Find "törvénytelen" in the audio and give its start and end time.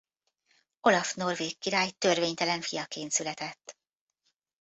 1.91-2.61